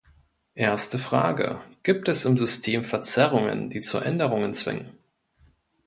Erste 0.55 0.97
Frage: 0.97 1.61
Gibt 1.83 2.07
es 2.09 2.25
im 2.25 2.35
System 2.35 2.83
Verzerrungen, 2.83 3.69
die 3.69 3.81
zu 3.81 3.99
Änderungen 3.99 4.51
zwingen? 4.55 4.97